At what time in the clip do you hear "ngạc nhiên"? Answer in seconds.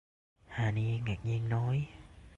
0.99-1.49